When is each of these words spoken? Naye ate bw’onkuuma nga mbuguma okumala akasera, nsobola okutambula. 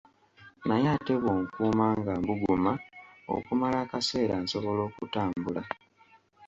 Naye 0.67 0.87
ate 0.95 1.13
bw’onkuuma 1.21 1.85
nga 1.99 2.13
mbuguma 2.21 2.71
okumala 3.35 3.77
akasera, 3.85 4.35
nsobola 4.43 4.81
okutambula. 4.89 5.61